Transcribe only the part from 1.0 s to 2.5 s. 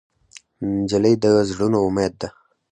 د زړونو امید ده.